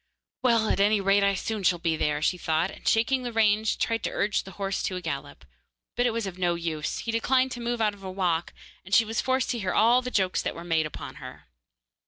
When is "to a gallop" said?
4.81-5.45